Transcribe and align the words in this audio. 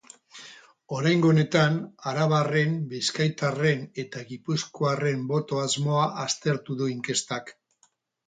Oraingo 0.99 1.27
honetan, 1.31 1.75
arabarren, 2.11 2.79
bizkaitarren 2.93 3.83
eta 4.05 4.23
gipuzkoarren 4.31 5.29
boto-asmoa 5.33 6.07
aztertu 6.23 6.79
du 6.83 6.89
inkestak. 6.97 7.53